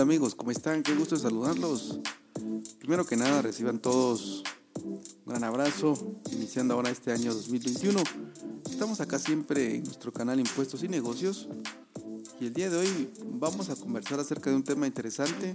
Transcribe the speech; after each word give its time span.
Amigos, 0.00 0.34
¿cómo 0.34 0.50
están? 0.50 0.82
Qué 0.82 0.94
gusto 0.94 1.14
saludarlos. 1.16 2.00
Primero 2.78 3.04
que 3.04 3.16
nada, 3.16 3.42
reciban 3.42 3.78
todos 3.78 4.42
un 4.82 5.02
gran 5.26 5.44
abrazo, 5.44 5.94
iniciando 6.32 6.72
ahora 6.72 6.88
este 6.88 7.12
año 7.12 7.34
2021. 7.34 8.02
Estamos 8.70 9.02
acá 9.02 9.18
siempre 9.18 9.76
en 9.76 9.84
nuestro 9.84 10.10
canal 10.10 10.40
Impuestos 10.40 10.82
y 10.84 10.88
Negocios 10.88 11.48
y 12.40 12.46
el 12.46 12.54
día 12.54 12.70
de 12.70 12.78
hoy 12.78 13.10
vamos 13.26 13.68
a 13.68 13.76
conversar 13.76 14.18
acerca 14.20 14.48
de 14.48 14.56
un 14.56 14.64
tema 14.64 14.86
interesante. 14.86 15.54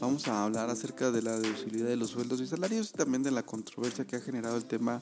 Vamos 0.00 0.26
a 0.26 0.44
hablar 0.44 0.70
acerca 0.70 1.12
de 1.12 1.22
la 1.22 1.38
deducibilidad 1.38 1.86
de 1.86 1.96
los 1.96 2.10
sueldos 2.10 2.40
y 2.40 2.48
salarios 2.48 2.90
y 2.90 2.96
también 2.96 3.22
de 3.22 3.30
la 3.30 3.44
controversia 3.44 4.04
que 4.04 4.16
ha 4.16 4.20
generado 4.20 4.56
el 4.56 4.64
tema 4.64 5.00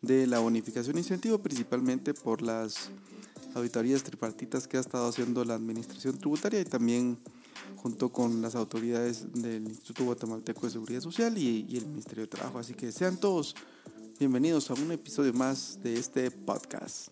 de 0.00 0.28
la 0.28 0.38
bonificación 0.38 0.94
e 0.96 1.00
incentivo, 1.00 1.38
principalmente 1.38 2.14
por 2.14 2.40
las 2.40 2.90
auditorías 3.56 4.04
tripartitas 4.04 4.68
que 4.68 4.76
ha 4.76 4.80
estado 4.80 5.08
haciendo 5.08 5.44
la 5.44 5.54
Administración 5.54 6.16
Tributaria 6.18 6.60
y 6.60 6.64
también 6.64 7.18
junto 7.82 8.12
con 8.12 8.42
las 8.42 8.54
autoridades 8.56 9.32
del 9.32 9.66
Instituto 9.66 10.04
Guatemalteco 10.04 10.66
de 10.66 10.72
Seguridad 10.72 11.00
Social 11.00 11.38
y, 11.38 11.66
el 11.76 11.86
Ministerio 11.86 12.24
de 12.24 12.28
Trabajo. 12.28 12.58
Así 12.58 12.74
que 12.74 12.92
sean 12.92 13.18
todos 13.18 13.54
bienvenidos 14.18 14.70
a 14.70 14.74
un 14.74 14.92
episodio 14.92 15.32
más 15.32 15.82
de 15.82 15.94
este 15.94 16.30
podcast. 16.30 17.08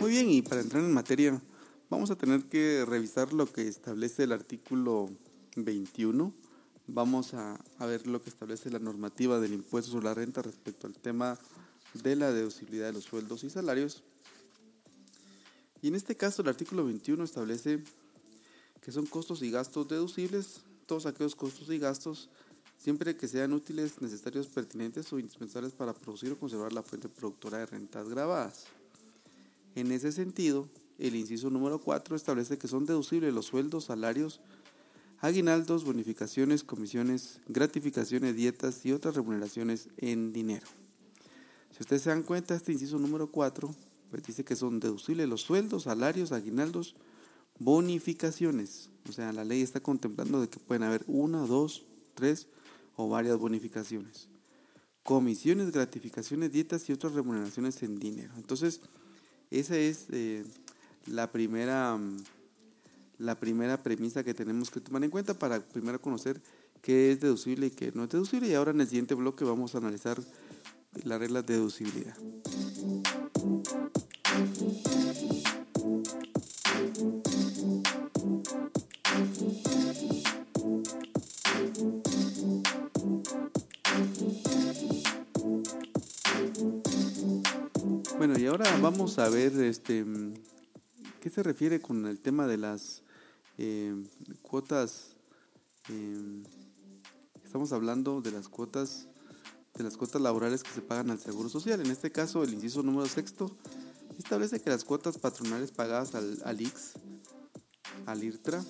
Muy 0.00 0.10
bien, 0.10 0.28
y 0.28 0.42
para 0.42 0.60
entrar 0.60 0.82
en 0.82 0.92
materia, 0.92 1.40
vamos 1.88 2.10
a 2.10 2.16
tener 2.16 2.46
que 2.46 2.84
revisar 2.84 3.32
lo 3.32 3.46
que 3.46 3.68
establece 3.68 4.24
el 4.24 4.32
artículo 4.32 5.08
21 5.54 6.34
vamos 6.92 7.34
a, 7.34 7.56
ver 7.78 8.06
lo 8.06 8.20
que 8.20 8.30
establece 8.30 8.68
la 8.68 8.80
normativa 8.80 9.38
del 9.38 9.52
impuesto 9.52 9.92
sobre 9.92 10.06
la 10.06 10.14
renta 10.14 10.42
respecto 10.42 10.88
al 10.88 10.94
tema 10.94 11.38
de 11.94 12.16
la 12.16 12.32
deducibilidad 12.32 12.86
de 12.86 12.92
los 12.92 13.04
sueldos 13.04 13.44
y 13.44 13.50
salarios. 13.50 14.02
Y 15.82 15.88
en 15.88 15.94
este 15.94 16.16
caso 16.16 16.42
el 16.42 16.48
artículo 16.48 16.84
21 16.84 17.24
establece 17.24 17.82
que 18.80 18.92
son 18.92 19.06
costos 19.06 19.42
y 19.42 19.50
gastos 19.50 19.88
deducibles, 19.88 20.60
todos 20.86 21.06
aquellos 21.06 21.34
costos 21.34 21.70
y 21.70 21.78
gastos, 21.78 22.28
siempre 22.76 23.16
que 23.16 23.28
sean 23.28 23.52
útiles, 23.52 24.00
necesarios, 24.00 24.46
pertinentes 24.46 25.12
o 25.12 25.18
indispensables 25.18 25.72
para 25.72 25.92
producir 25.92 26.32
o 26.32 26.38
conservar 26.38 26.72
la 26.72 26.82
fuente 26.82 27.08
productora 27.08 27.58
de 27.58 27.66
rentas 27.66 28.08
grabadas. 28.08 28.64
En 29.74 29.92
ese 29.92 30.12
sentido, 30.12 30.68
el 30.98 31.14
inciso 31.14 31.50
número 31.50 31.78
4 31.78 32.16
establece 32.16 32.58
que 32.58 32.68
son 32.68 32.86
deducibles 32.86 33.32
los 33.32 33.46
sueldos, 33.46 33.84
salarios, 33.84 34.40
aguinaldos, 35.20 35.84
bonificaciones, 35.84 36.64
comisiones, 36.64 37.40
gratificaciones, 37.48 38.34
dietas 38.34 38.84
y 38.84 38.92
otras 38.92 39.14
remuneraciones 39.14 39.88
en 39.98 40.32
dinero. 40.32 40.66
Si 41.80 41.84
ustedes 41.84 42.02
se 42.02 42.10
dan 42.10 42.24
cuenta, 42.24 42.54
este 42.54 42.72
inciso 42.72 42.98
número 42.98 43.30
4 43.30 43.74
pues 44.10 44.22
dice 44.22 44.44
que 44.44 44.54
son 44.54 44.80
deducibles 44.80 45.26
los 45.26 45.40
sueldos, 45.40 45.84
salarios, 45.84 46.30
aguinaldos, 46.30 46.94
bonificaciones. 47.58 48.90
O 49.08 49.12
sea, 49.12 49.32
la 49.32 49.46
ley 49.46 49.62
está 49.62 49.80
contemplando 49.80 50.42
de 50.42 50.48
que 50.50 50.60
pueden 50.60 50.82
haber 50.82 51.04
una, 51.06 51.38
dos, 51.46 51.86
tres 52.12 52.48
o 52.96 53.08
varias 53.08 53.38
bonificaciones. 53.38 54.28
Comisiones, 55.04 55.72
gratificaciones, 55.72 56.52
dietas 56.52 56.86
y 56.90 56.92
otras 56.92 57.14
remuneraciones 57.14 57.82
en 57.82 57.98
dinero. 57.98 58.34
Entonces, 58.36 58.82
esa 59.50 59.78
es 59.78 60.04
eh, 60.10 60.44
la 61.06 61.32
primera 61.32 61.98
la 63.16 63.40
primera 63.40 63.82
premisa 63.82 64.22
que 64.22 64.34
tenemos 64.34 64.70
que 64.70 64.80
tomar 64.80 65.02
en 65.02 65.10
cuenta 65.10 65.32
para 65.32 65.60
primero 65.60 65.98
conocer 65.98 66.42
qué 66.82 67.10
es 67.10 67.20
deducible 67.20 67.68
y 67.68 67.70
qué 67.70 67.90
no 67.94 68.04
es 68.04 68.10
deducible. 68.10 68.48
Y 68.48 68.54
ahora 68.54 68.72
en 68.72 68.82
el 68.82 68.86
siguiente 68.86 69.14
bloque 69.14 69.46
vamos 69.46 69.74
a 69.74 69.78
analizar 69.78 70.20
las 71.04 71.18
reglas 71.18 71.46
de 71.46 71.54
deducibilidad. 71.54 72.16
Bueno, 88.18 88.38
y 88.38 88.46
ahora 88.46 88.76
vamos 88.82 89.18
a 89.18 89.28
ver 89.30 89.52
este 89.60 90.04
qué 91.20 91.30
se 91.30 91.42
refiere 91.42 91.80
con 91.80 92.06
el 92.06 92.18
tema 92.18 92.46
de 92.46 92.56
las 92.56 93.02
eh, 93.58 93.94
cuotas, 94.42 95.16
eh, 95.90 96.42
estamos 97.44 97.72
hablando 97.72 98.22
de 98.22 98.32
las 98.32 98.48
cuotas 98.48 99.09
de 99.80 99.84
las 99.84 99.96
cuotas 99.96 100.20
laborales 100.20 100.62
que 100.62 100.70
se 100.70 100.82
pagan 100.82 101.10
al 101.10 101.18
Seguro 101.18 101.48
Social. 101.48 101.80
En 101.80 101.90
este 101.90 102.12
caso, 102.12 102.42
el 102.42 102.52
inciso 102.52 102.82
número 102.82 103.06
sexto 103.06 103.56
establece 104.18 104.60
que 104.60 104.68
las 104.68 104.84
cuotas 104.84 105.16
patronales 105.16 105.70
pagadas 105.72 106.14
al, 106.14 106.38
al 106.44 106.60
IX, 106.60 106.92
al 108.04 108.22
IRTRA 108.22 108.62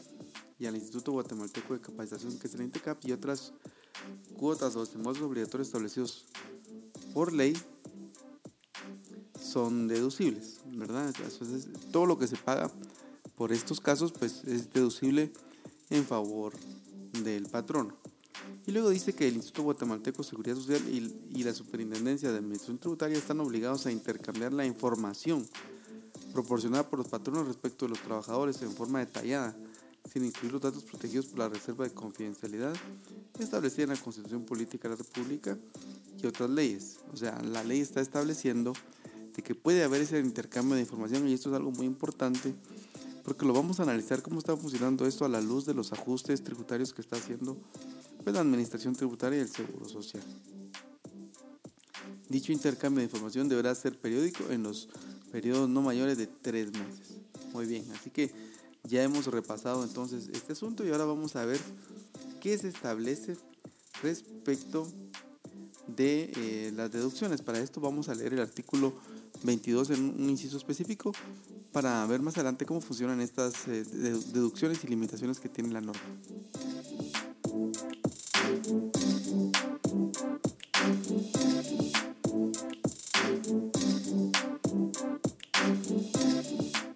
y 0.59 0.67
al 0.67 0.77
Instituto 0.77 1.11
Guatemalteco 1.13 1.75
de 1.75 1.81
Capacitación, 1.81 2.39
que 2.39 2.47
es 2.47 2.55
el 2.55 2.63
INTECAP, 2.63 3.05
y 3.07 3.13
otras 3.13 3.53
cuotas 4.37 4.77
o 4.77 4.85
estímulos 4.85 5.21
obligatorios 5.21 5.67
establecidos 5.67 6.27
por 7.13 7.33
ley 7.33 7.57
son 9.43 9.89
deducibles, 9.89 10.61
¿verdad? 10.67 11.09
Entonces, 11.09 11.69
todo 11.91 12.07
lo 12.07 12.19
que 12.19 12.29
se 12.29 12.37
paga 12.37 12.71
por 13.35 13.53
estos 13.53 13.81
casos 13.81 14.13
pues 14.13 14.45
es 14.45 14.73
deducible 14.73 15.33
en 15.89 16.05
favor 16.05 16.53
del 17.25 17.49
patrón. 17.49 18.00
Y 18.67 18.73
luego 18.73 18.91
dice 18.91 19.15
que 19.15 19.27
el 19.27 19.37
Instituto 19.37 19.63
Guatemalteco 19.63 20.23
de 20.23 20.29
Seguridad 20.29 20.57
Social 20.57 20.83
y, 20.89 21.43
la 21.43 21.55
Superintendencia 21.55 22.31
de 22.31 22.39
Administración 22.39 22.79
Tributaria 22.79 23.17
están 23.17 23.41
obligados 23.41 23.87
a 23.87 23.93
intercambiar 23.93 24.53
la 24.53 24.67
información 24.67 25.47
proporcionada 26.33 26.89
por 26.89 26.99
los 26.99 27.09
patronos 27.09 27.47
respecto 27.47 27.87
de 27.87 27.91
los 27.91 28.01
trabajadores 28.01 28.61
en 28.63 28.71
forma 28.73 29.01
detallada, 29.01 29.57
sin 30.13 30.25
incluir 30.25 30.53
los 30.53 30.63
datos 30.63 30.85
protegidos 30.85 31.27
por 31.27 31.41
la 31.41 31.49
reserva 31.49 31.85
de 31.85 31.91
confidencialidad 31.93 32.75
establecida 33.39 33.85
en 33.85 33.91
la 33.91 33.97
Constitución 33.97 34.45
Política 34.45 34.89
de 34.89 34.97
la 34.97 35.03
República 35.03 35.59
y 36.23 36.27
otras 36.27 36.51
leyes. 36.51 36.99
O 37.13 37.17
sea, 37.17 37.41
la 37.43 37.65
ley 37.65 37.81
está 37.81 38.01
estableciendo 38.01 38.75
de 39.35 39.43
que 39.43 39.55
puede 39.55 39.83
haber 39.83 40.03
ese 40.03 40.21
intercambio 40.21 40.75
de 40.75 40.83
información 40.83 41.27
y 41.29 41.33
esto 41.33 41.49
es 41.49 41.57
algo 41.57 41.71
muy 41.71 41.87
importante 41.87 42.55
porque 43.25 43.47
lo 43.47 43.53
vamos 43.53 43.81
a 43.81 43.85
analizar 43.85 44.23
cómo 44.23 44.39
está 44.39 44.57
funcionando 44.57 45.07
esto 45.07 45.25
a 45.25 45.29
la 45.29 45.41
luz 45.41 45.67
de 45.67 45.75
los 45.75 45.93
ajustes 45.93 46.43
tributarios 46.43 46.93
que 46.93 47.03
está 47.03 47.17
haciendo 47.17 47.57
pues, 48.25 48.35
la 48.35 48.41
Administración 48.41 48.95
Tributaria 48.95 49.39
y 49.39 49.43
el 49.43 49.49
Seguro 49.49 49.89
Social. 49.89 50.23
Dicho 52.29 52.53
intercambio 52.53 52.99
de 52.99 53.05
información 53.05 53.49
deberá 53.49 53.75
ser 53.75 53.99
periódico 53.99 54.45
en 54.51 54.63
los 54.63 54.89
periodos 55.33 55.69
no 55.69 55.83
mayores 55.83 56.17
de 56.17 56.27
tres 56.27 56.71
meses. 56.73 57.19
Muy 57.53 57.67
bien, 57.67 57.85
así 57.93 58.11
que 58.11 58.31
ya 58.85 59.03
hemos 59.03 59.27
repasado 59.27 59.83
entonces 59.85 60.29
este 60.33 60.53
asunto 60.53 60.87
y 60.87 60.91
ahora 60.91 61.05
vamos 61.05 61.35
a 61.37 61.45
ver 61.45 61.61
qué 62.41 62.57
se 62.57 62.69
establece 62.69 63.37
respecto 64.03 64.87
de 65.89 66.33
eh, 66.37 66.73
las 66.75 66.91
deducciones. 66.91 67.43
Para 67.43 67.59
esto 67.59 67.81
vamos 67.81 68.09
a 68.09 68.15
leer 68.15 68.35
el 68.35 68.41
artículo 68.41 68.95
22 69.43 69.91
en 69.91 70.05
un 70.21 70.31
inciso 70.31 70.57
específico 70.57 71.13
para 71.73 72.07
ver 72.07 72.21
más 72.21 72.35
adelante 72.37 72.67
cómo 72.67 72.81
funcionan 72.81 73.21
estas 73.21 73.69
eh, 73.69 73.85
deducciones 74.33 74.83
y 74.85 74.89
limitaciones 74.89 75.41
que 75.41 75.49
tiene 75.49 75.73
la 75.73 75.81
norma. 75.81 76.03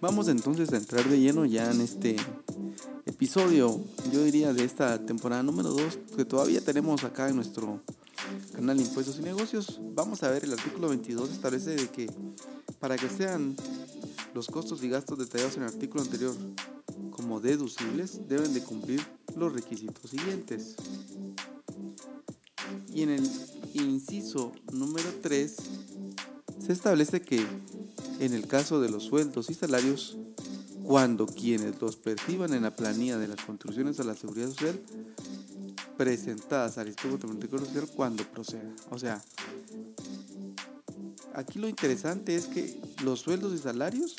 Vamos 0.05 0.29
entonces 0.29 0.71
a 0.71 0.77
entrar 0.77 1.09
de 1.09 1.19
lleno 1.19 1.47
ya 1.47 1.73
en 1.73 1.81
este 1.81 2.17
episodio, 3.07 3.81
yo 4.13 4.23
diría 4.23 4.53
de 4.53 4.63
esta 4.63 4.99
temporada 4.99 5.43
número 5.43 5.71
2, 5.71 5.99
que 6.15 6.27
todavía 6.27 6.61
tenemos 6.61 7.05
acá 7.05 7.31
en 7.31 7.37
nuestro 7.37 7.81
canal 8.53 8.79
Impuestos 8.79 9.19
y 9.19 9.23
Negocios. 9.23 9.81
Vamos 9.95 10.23
a 10.23 10.29
ver, 10.29 10.45
el 10.45 10.53
artículo 10.53 10.91
22 10.91 11.31
establece 11.31 11.71
de 11.71 11.89
que 11.89 12.11
para 12.81 12.97
que 12.97 13.09
sean 13.09 13.57
los 14.35 14.49
costos 14.49 14.85
y 14.85 14.91
gastos 14.91 15.19
detallados 15.19 15.57
en 15.57 15.63
el 15.63 15.71
artículo 15.71 16.03
anterior 16.03 16.37
como 17.11 17.41
deducibles 17.41 18.29
deben 18.29 18.53
de 18.53 18.63
cumplir 18.63 19.01
los 19.39 19.55
requisitos 19.55 20.11
siguientes. 20.11 20.77
Y 22.93 23.05
en 23.05 23.09
el 23.09 23.31
inciso 23.73 24.53
número 24.71 25.09
3 25.23 25.57
se 26.59 26.73
establece 26.75 27.23
que 27.23 27.47
en 28.21 28.35
el 28.35 28.47
caso 28.47 28.81
de 28.81 28.91
los 28.91 29.05
sueldos 29.05 29.49
y 29.51 29.55
salarios, 29.55 30.19
cuando 30.85 31.27
quienes 31.27 31.81
los 31.81 31.97
perciban 31.97 32.53
en 32.53 32.63
la 32.63 32.77
planilla 32.77 33.19
de 33.19 33.29
las 33.29 33.41
contribuciones 33.45 33.99
a 34.01 34.05
la 34.05 34.15
seguridad 34.15 34.49
social 34.49 34.79
presentadas 35.97 36.77
al 36.79 36.89
Instituto 36.89 37.29
Guatemalteco 37.29 37.59
Social 37.59 37.87
cuando 37.95 38.25
proceda. 38.25 38.75
O 38.91 38.99
sea, 38.99 39.23
aquí 41.35 41.59
lo 41.59 41.69
interesante 41.69 42.35
es 42.37 42.47
que 42.47 42.81
los 43.03 43.21
sueldos 43.21 43.53
y 43.55 43.59
salarios, 43.59 44.17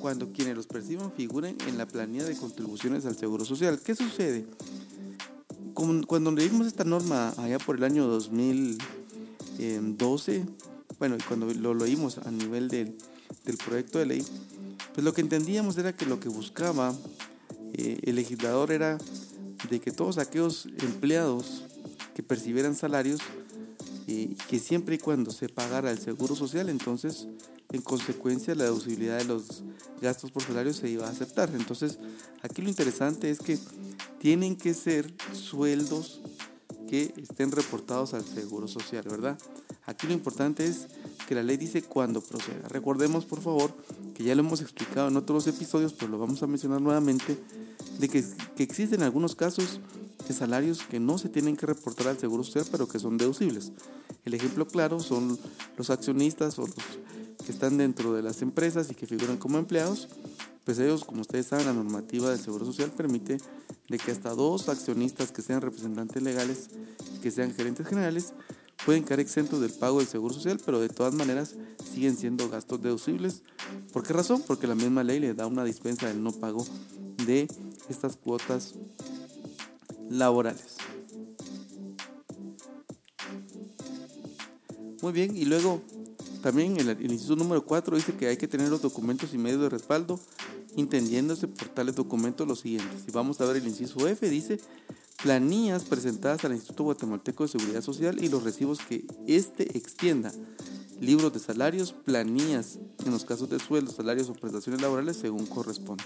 cuando 0.00 0.32
quienes 0.32 0.56
los 0.56 0.66
perciban 0.66 1.12
figuren 1.12 1.56
en 1.66 1.78
la 1.78 1.86
planilla 1.86 2.24
de 2.24 2.36
contribuciones 2.36 3.06
al 3.06 3.16
Seguro 3.16 3.44
Social. 3.44 3.80
¿Qué 3.84 3.94
sucede? 3.94 4.46
Cuando 5.74 6.32
leímos 6.32 6.66
esta 6.66 6.82
norma 6.84 7.34
allá 7.36 7.58
por 7.58 7.76
el 7.76 7.84
año 7.84 8.06
2012, 8.06 10.46
bueno, 10.98 11.16
cuando 11.26 11.52
lo 11.52 11.74
leímos 11.74 12.18
a 12.18 12.30
nivel 12.30 12.68
del, 12.68 12.96
del 13.44 13.56
proyecto 13.56 13.98
de 13.98 14.06
ley, 14.06 14.24
pues 14.94 15.04
lo 15.04 15.12
que 15.12 15.20
entendíamos 15.20 15.76
era 15.78 15.94
que 15.94 16.06
lo 16.06 16.20
que 16.20 16.28
buscaba 16.28 16.94
eh, 17.74 18.00
el 18.04 18.16
legislador 18.16 18.72
era 18.72 18.98
de 19.68 19.80
que 19.80 19.90
todos 19.90 20.18
aquellos 20.18 20.66
empleados 20.78 21.64
que 22.14 22.22
percibieran 22.22 22.74
salarios, 22.74 23.20
eh, 24.06 24.34
que 24.48 24.58
siempre 24.58 24.94
y 24.94 24.98
cuando 24.98 25.30
se 25.30 25.48
pagara 25.48 25.90
el 25.90 25.98
seguro 25.98 26.34
social, 26.34 26.68
entonces 26.68 27.28
en 27.72 27.82
consecuencia 27.82 28.54
la 28.54 28.64
deducibilidad 28.64 29.18
de 29.18 29.24
los 29.24 29.64
gastos 30.00 30.30
por 30.30 30.42
salario 30.42 30.72
se 30.72 30.88
iba 30.88 31.06
a 31.06 31.10
aceptar. 31.10 31.50
Entonces 31.54 31.98
aquí 32.42 32.62
lo 32.62 32.68
interesante 32.68 33.30
es 33.30 33.40
que 33.40 33.58
tienen 34.18 34.56
que 34.56 34.72
ser 34.72 35.12
sueldos 35.32 36.22
que 36.88 37.12
estén 37.16 37.50
reportados 37.50 38.14
al 38.14 38.24
seguro 38.24 38.68
social, 38.68 39.04
¿verdad? 39.08 39.38
Aquí 39.86 40.06
lo 40.06 40.12
importante 40.12 40.66
es 40.66 40.88
que 41.28 41.34
la 41.34 41.42
ley 41.42 41.56
dice 41.56 41.82
cuándo 41.82 42.20
proceda. 42.20 42.68
Recordemos, 42.68 43.24
por 43.24 43.40
favor, 43.40 43.72
que 44.14 44.24
ya 44.24 44.34
lo 44.34 44.40
hemos 44.40 44.60
explicado 44.60 45.08
en 45.08 45.16
otros 45.16 45.46
episodios, 45.46 45.92
pero 45.92 46.10
lo 46.10 46.18
vamos 46.18 46.42
a 46.42 46.46
mencionar 46.46 46.80
nuevamente, 46.80 47.38
de 47.98 48.08
que, 48.08 48.24
que 48.56 48.62
existen 48.62 49.02
algunos 49.02 49.36
casos 49.36 49.80
de 50.26 50.34
salarios 50.34 50.82
que 50.82 50.98
no 50.98 51.18
se 51.18 51.28
tienen 51.28 51.56
que 51.56 51.66
reportar 51.66 52.08
al 52.08 52.18
Seguro 52.18 52.42
Social, 52.42 52.66
pero 52.70 52.88
que 52.88 52.98
son 52.98 53.16
deducibles. 53.16 53.72
El 54.24 54.34
ejemplo 54.34 54.66
claro 54.66 54.98
son 54.98 55.38
los 55.76 55.90
accionistas 55.90 56.58
o 56.58 56.62
los 56.62 56.74
que 57.44 57.52
están 57.52 57.78
dentro 57.78 58.12
de 58.12 58.22
las 58.22 58.42
empresas 58.42 58.90
y 58.90 58.94
que 58.94 59.06
figuran 59.06 59.36
como 59.36 59.58
empleados, 59.58 60.08
pues 60.64 60.80
ellos, 60.80 61.04
como 61.04 61.20
ustedes 61.20 61.46
saben, 61.46 61.66
la 61.66 61.72
normativa 61.72 62.28
del 62.28 62.40
Seguro 62.40 62.66
Social 62.66 62.90
permite 62.90 63.38
de 63.88 63.98
que 63.98 64.10
hasta 64.10 64.30
dos 64.30 64.68
accionistas 64.68 65.30
que 65.30 65.42
sean 65.42 65.60
representantes 65.60 66.20
legales 66.20 66.70
que 67.22 67.30
sean 67.30 67.54
gerentes 67.54 67.86
generales 67.86 68.32
pueden 68.86 69.02
quedar 69.02 69.18
exentos 69.18 69.60
del 69.60 69.72
pago 69.72 69.98
del 69.98 70.06
Seguro 70.06 70.32
Social, 70.32 70.60
pero 70.64 70.78
de 70.78 70.88
todas 70.88 71.12
maneras 71.12 71.56
siguen 71.92 72.16
siendo 72.16 72.48
gastos 72.48 72.80
deducibles. 72.80 73.42
¿Por 73.92 74.04
qué 74.04 74.12
razón? 74.12 74.44
Porque 74.46 74.68
la 74.68 74.76
misma 74.76 75.02
ley 75.02 75.18
le 75.18 75.34
da 75.34 75.48
una 75.48 75.64
dispensa 75.64 76.06
del 76.06 76.22
no 76.22 76.30
pago 76.30 76.64
de 77.26 77.48
estas 77.88 78.14
cuotas 78.14 78.74
laborales. 80.08 80.76
Muy 85.02 85.12
bien, 85.12 85.36
y 85.36 85.46
luego 85.46 85.82
también 86.40 86.76
el, 86.76 86.88
el 86.90 87.12
inciso 87.12 87.34
número 87.34 87.66
4 87.66 87.96
dice 87.96 88.14
que 88.14 88.28
hay 88.28 88.36
que 88.36 88.46
tener 88.46 88.68
los 88.68 88.82
documentos 88.82 89.34
y 89.34 89.38
medios 89.38 89.62
de 89.62 89.68
respaldo, 89.68 90.20
entendiéndose 90.76 91.48
por 91.48 91.70
tales 91.70 91.96
documentos 91.96 92.46
los 92.46 92.60
siguientes. 92.60 93.02
Y 93.08 93.10
vamos 93.10 93.40
a 93.40 93.46
ver 93.46 93.56
el 93.56 93.66
inciso 93.66 94.06
F, 94.06 94.30
dice 94.30 94.60
planillas 95.26 95.82
presentadas 95.82 96.44
al 96.44 96.52
Instituto 96.52 96.84
Guatemalteco 96.84 97.42
de 97.42 97.48
Seguridad 97.48 97.82
Social 97.82 98.22
y 98.22 98.28
los 98.28 98.44
recibos 98.44 98.78
que 98.78 99.04
éste 99.26 99.76
extienda, 99.76 100.30
libros 101.00 101.32
de 101.32 101.40
salarios, 101.40 101.92
planillas 101.92 102.78
en 103.04 103.10
los 103.10 103.24
casos 103.24 103.50
de 103.50 103.58
sueldos, 103.58 103.96
salarios 103.96 104.28
o 104.28 104.34
prestaciones 104.34 104.80
laborales 104.80 105.16
según 105.16 105.44
corresponda. 105.46 106.04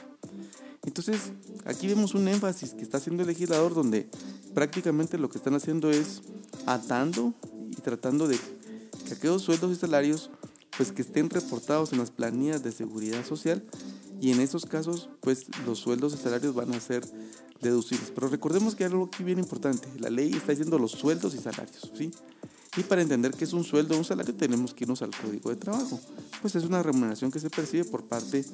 Entonces, 0.86 1.32
aquí 1.66 1.86
vemos 1.86 2.14
un 2.14 2.28
énfasis 2.28 2.72
que 2.72 2.80
está 2.80 2.96
haciendo 2.96 3.22
el 3.22 3.28
legislador 3.28 3.74
donde 3.74 4.08
prácticamente 4.54 5.18
lo 5.18 5.28
que 5.28 5.36
están 5.36 5.54
haciendo 5.54 5.90
es 5.90 6.22
atando 6.64 7.34
y 7.70 7.76
tratando 7.76 8.26
de 8.26 8.38
que 9.06 9.12
aquellos 9.12 9.42
sueldos 9.42 9.70
y 9.70 9.76
salarios 9.78 10.30
pues 10.78 10.92
que 10.92 11.02
estén 11.02 11.28
reportados 11.28 11.92
en 11.92 11.98
las 11.98 12.10
planillas 12.10 12.62
de 12.62 12.72
seguridad 12.72 13.22
social 13.26 13.62
y 14.18 14.32
en 14.32 14.40
esos 14.40 14.64
casos 14.64 15.10
pues 15.20 15.44
los 15.66 15.78
sueldos 15.78 16.14
y 16.14 16.16
salarios 16.16 16.54
van 16.54 16.72
a 16.72 16.80
ser 16.80 17.04
deducibles. 17.60 18.10
Pero 18.14 18.28
recordemos 18.28 18.74
que 18.74 18.84
hay 18.84 18.90
algo 18.90 19.06
aquí 19.06 19.22
bien 19.22 19.38
importante, 19.38 19.88
la 19.98 20.10
ley 20.10 20.32
está 20.32 20.52
diciendo 20.52 20.78
los 20.78 20.92
sueldos 20.92 21.34
y 21.34 21.38
salarios, 21.38 21.90
¿sí? 21.96 22.10
Y 22.76 22.82
para 22.82 23.02
entender 23.02 23.32
qué 23.32 23.44
es 23.44 23.52
un 23.52 23.64
sueldo 23.64 23.96
o 23.96 23.98
un 23.98 24.04
salario 24.04 24.32
tenemos 24.34 24.74
que 24.74 24.84
irnos 24.84 25.02
al 25.02 25.10
código 25.10 25.50
de 25.50 25.56
trabajo. 25.56 25.98
Pues 26.40 26.54
es 26.54 26.62
una 26.62 26.82
remuneración 26.82 27.32
que 27.32 27.40
se 27.40 27.50
percibe 27.50 27.84
por 27.84 28.04
parte 28.04 28.44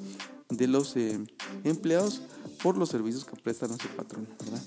de 0.49 0.67
los 0.67 0.95
eh, 0.95 1.19
empleados 1.63 2.23
por 2.63 2.77
los 2.77 2.89
servicios 2.89 3.25
que 3.25 3.35
prestan 3.35 3.71
a 3.71 3.77
su 3.77 3.87
patrón, 3.89 4.27
¿verdad? 4.39 4.63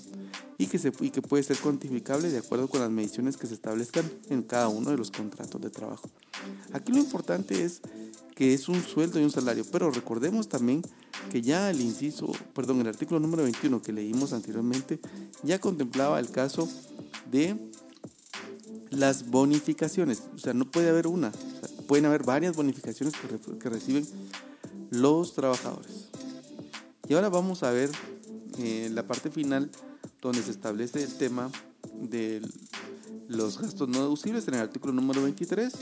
Y 0.57 0.67
que, 0.67 0.79
se, 0.79 0.93
y 1.01 1.09
que 1.09 1.21
puede 1.21 1.43
ser 1.43 1.57
cuantificable 1.57 2.29
de 2.29 2.37
acuerdo 2.37 2.69
con 2.69 2.79
las 2.79 2.91
mediciones 2.91 3.35
que 3.35 3.47
se 3.47 3.55
establezcan 3.55 4.09
en 4.29 4.43
cada 4.43 4.69
uno 4.69 4.91
de 4.91 4.97
los 4.97 5.11
contratos 5.11 5.59
de 5.59 5.69
trabajo. 5.69 6.09
Aquí 6.71 6.93
lo 6.93 6.99
importante 6.99 7.63
es 7.63 7.81
que 8.35 8.53
es 8.53 8.69
un 8.69 8.81
sueldo 8.81 9.19
y 9.19 9.23
un 9.23 9.31
salario, 9.31 9.65
pero 9.69 9.91
recordemos 9.91 10.47
también 10.47 10.81
que 11.29 11.41
ya 11.41 11.69
el 11.69 11.81
inciso, 11.81 12.31
perdón, 12.53 12.81
el 12.81 12.87
artículo 12.87 13.19
número 13.19 13.43
21 13.43 13.81
que 13.81 13.93
leímos 13.93 14.33
anteriormente 14.33 14.99
ya 15.43 15.59
contemplaba 15.59 16.19
el 16.19 16.29
caso 16.29 16.67
de 17.29 17.57
las 18.89 19.29
bonificaciones. 19.29 20.23
O 20.35 20.37
sea, 20.37 20.53
no 20.53 20.69
puede 20.69 20.89
haber 20.89 21.07
una, 21.07 21.31
pueden 21.87 22.05
haber 22.05 22.23
varias 22.23 22.55
bonificaciones 22.55 23.13
que, 23.59 23.69
reciben 23.69 24.05
los 24.89 25.33
trabajadores. 25.33 26.09
Y 27.07 27.13
ahora 27.13 27.29
vamos 27.29 27.63
a 27.63 27.71
ver 27.71 27.89
eh, 28.59 28.89
la 28.91 29.07
parte 29.07 29.31
final 29.31 29.69
donde 30.21 30.43
se 30.43 30.51
establece 30.51 31.03
el 31.03 31.13
tema 31.15 31.49
de 31.99 32.41
los 33.27 33.59
gastos 33.59 33.87
no 33.87 33.99
deducibles 33.99 34.47
en 34.47 34.55
el 34.55 34.61
artículo 34.61 34.93
número 34.93 35.23
23. 35.23 35.73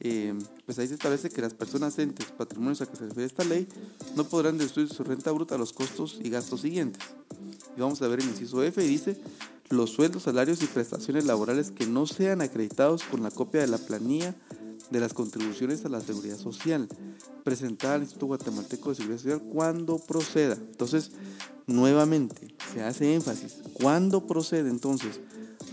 Eh, 0.00 0.34
pues 0.64 0.78
ahí 0.78 0.86
se 0.86 0.94
establece 0.94 1.28
que 1.28 1.40
las 1.40 1.54
personas 1.54 1.98
entes, 1.98 2.26
patrimonios 2.26 2.80
a 2.80 2.86
que 2.86 2.96
se 2.96 3.06
refiere 3.06 3.26
esta 3.26 3.44
ley, 3.44 3.66
no 4.18 4.24
podrán 4.24 4.58
deducir 4.58 4.88
su 4.88 5.04
renta 5.04 5.30
bruta 5.30 5.54
a 5.54 5.58
los 5.58 5.72
costos 5.72 6.18
y 6.22 6.28
gastos 6.28 6.62
siguientes. 6.62 7.02
Y 7.76 7.80
vamos 7.80 8.02
a 8.02 8.08
ver 8.08 8.18
el 8.18 8.26
inciso 8.26 8.62
F 8.64 8.84
y 8.84 8.88
dice, 8.88 9.16
los 9.70 9.90
sueldos, 9.90 10.24
salarios 10.24 10.60
y 10.60 10.66
prestaciones 10.66 11.24
laborales 11.24 11.70
que 11.70 11.86
no 11.86 12.04
sean 12.04 12.42
acreditados 12.42 13.04
con 13.04 13.22
la 13.22 13.30
copia 13.30 13.60
de 13.60 13.68
la 13.68 13.78
planilla 13.78 14.34
de 14.90 15.00
las 15.00 15.14
contribuciones 15.14 15.84
a 15.84 15.88
la 15.88 16.00
seguridad 16.00 16.36
social, 16.36 16.88
presentada 17.44 17.94
al 17.94 18.00
Instituto 18.02 18.26
Guatemalteco 18.26 18.88
de 18.88 18.96
Seguridad 18.96 19.20
Social 19.20 19.42
cuando 19.42 19.98
proceda. 19.98 20.54
Entonces, 20.54 21.12
nuevamente, 21.68 22.56
se 22.72 22.82
hace 22.82 23.14
énfasis. 23.14 23.58
¿Cuándo 23.74 24.26
procede 24.26 24.68
entonces 24.68 25.20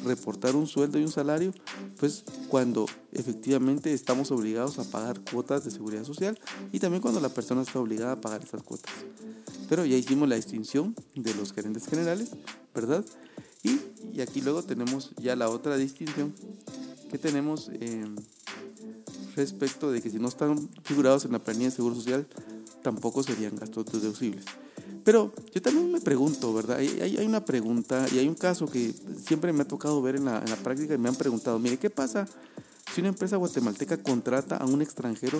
reportar 0.05 0.55
un 0.55 0.67
sueldo 0.67 0.99
y 0.99 1.03
un 1.03 1.11
salario? 1.11 1.53
Pues 1.99 2.23
cuando 2.49 2.85
efectivamente 3.11 3.93
estamos 3.93 4.31
obligados 4.31 4.79
a 4.79 4.83
pagar 4.83 5.19
cuotas 5.21 5.65
de 5.65 5.71
seguridad 5.71 6.03
social 6.03 6.39
y 6.71 6.79
también 6.79 7.01
cuando 7.01 7.19
la 7.19 7.29
persona 7.29 7.61
está 7.61 7.79
obligada 7.79 8.13
a 8.13 8.21
pagar 8.21 8.43
esas 8.43 8.63
cuotas. 8.63 8.93
Pero 9.67 9.85
ya 9.85 9.97
hicimos 9.97 10.29
la 10.29 10.35
distinción 10.35 10.95
de 11.15 11.33
los 11.33 11.53
gerentes 11.53 11.87
generales, 11.87 12.31
¿verdad? 12.73 13.03
Y, 13.63 14.21
aquí 14.21 14.41
luego 14.41 14.63
tenemos 14.63 15.11
ya 15.17 15.35
la 15.35 15.49
otra 15.49 15.75
distinción 15.75 16.33
que 17.09 17.17
tenemos 17.17 17.69
eh, 17.73 18.05
respecto 19.35 19.91
de 19.91 20.01
que 20.01 20.09
si 20.09 20.19
no 20.19 20.27
están 20.27 20.69
figurados 20.83 21.25
en 21.25 21.31
la 21.31 21.39
planilla 21.39 21.65
de 21.65 21.75
Seguro 21.75 21.95
Social, 21.95 22.27
tampoco 22.83 23.23
serían 23.23 23.55
gastos 23.55 23.85
deducibles. 23.91 24.45
Pero 25.05 25.31
yo 25.53 25.61
también 25.61 25.91
me 25.91 26.01
pregunto, 26.01 26.51
¿verdad? 26.51 26.79
Hay, 26.79 27.23
una 27.25 27.45
pregunta 27.45 28.07
y 28.11 28.17
hay 28.17 28.27
un 28.27 28.33
caso 28.33 28.65
que 28.65 28.91
siempre 29.23 29.53
me 29.53 29.61
ha 29.61 29.67
tocado 29.67 30.01
ver 30.01 30.15
en 30.15 30.25
la, 30.25 30.41
práctica 30.63 30.95
y 30.95 30.97
me 30.97 31.09
han 31.09 31.15
preguntado, 31.15 31.59
mire, 31.59 31.77
¿qué 31.77 31.91
pasa 31.91 32.27
si 32.91 33.01
una 33.01 33.09
empresa 33.09 33.37
guatemalteca 33.37 34.01
contrata 34.01 34.57
a 34.57 34.65
un 34.65 34.81
extranjero 34.81 35.39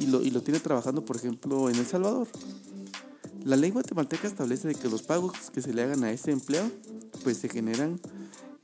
y 0.00 0.06
lo, 0.06 0.22
y 0.22 0.30
lo 0.30 0.42
tiene 0.42 0.60
trabajando, 0.60 1.04
por 1.04 1.16
ejemplo, 1.16 1.68
en 1.68 1.76
El 1.76 1.86
Salvador? 1.86 2.26
La 3.44 3.56
ley 3.56 3.70
guatemalteca 3.70 4.26
establece 4.26 4.74
que 4.74 4.88
los 4.88 5.02
pagos 5.02 5.32
que 5.52 5.60
se 5.60 5.74
le 5.74 5.82
hagan 5.82 6.04
a 6.04 6.10
ese 6.10 6.30
empleado 6.30 6.70
pues 7.22 7.36
se 7.36 7.50
generan 7.50 8.00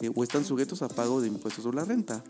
eh, 0.00 0.10
o 0.14 0.22
están 0.22 0.46
sujetos 0.46 0.80
a 0.80 0.88
pago 0.88 1.20
de 1.20 1.28
impuestos 1.28 1.64
sobre 1.64 1.76
la 1.76 1.84
renta. 1.84 2.24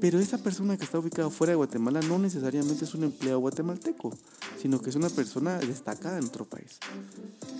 Pero 0.00 0.18
esa 0.18 0.38
persona 0.38 0.78
que 0.78 0.84
está 0.84 0.98
ubicada 0.98 1.28
fuera 1.28 1.50
de 1.50 1.56
Guatemala 1.56 2.00
no 2.00 2.18
necesariamente 2.18 2.84
es 2.84 2.94
un 2.94 3.04
empleado 3.04 3.38
guatemalteco, 3.38 4.16
sino 4.60 4.80
que 4.80 4.88
es 4.88 4.96
una 4.96 5.10
persona 5.10 5.58
destacada 5.58 6.18
en 6.18 6.24
otro 6.24 6.46
país. 6.46 6.78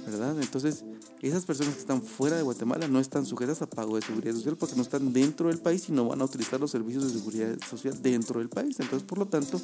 ¿Verdad? 0.06 0.40
Entonces, 0.40 0.84
esas 1.20 1.44
personas 1.44 1.74
que 1.74 1.80
están 1.80 2.02
fuera 2.02 2.36
de 2.36 2.42
Guatemala 2.42 2.88
no 2.88 2.98
están 2.98 3.26
sujetas 3.26 3.60
a 3.60 3.68
pago 3.68 3.96
de 3.96 4.02
seguridad 4.02 4.32
social 4.34 4.56
porque 4.56 4.74
no 4.74 4.82
están 4.82 5.12
dentro 5.12 5.48
del 5.48 5.58
país 5.58 5.88
y 5.88 5.92
no 5.92 6.06
van 6.06 6.22
a 6.22 6.24
utilizar 6.24 6.58
los 6.58 6.70
servicios 6.70 7.04
de 7.04 7.18
seguridad 7.18 7.58
social 7.68 8.00
dentro 8.00 8.38
del 8.40 8.48
país. 8.48 8.80
Entonces, 8.80 9.06
por 9.06 9.18
lo 9.18 9.26
tanto, 9.26 9.60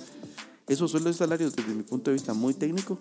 esos 0.68 0.90
sueldos 0.90 1.16
y 1.16 1.18
salarios, 1.18 1.56
desde 1.56 1.75
mi 1.75 1.83
punto 1.83 2.11
de 2.11 2.14
vista 2.14 2.35
muy 2.35 2.52
técnico, 2.52 2.99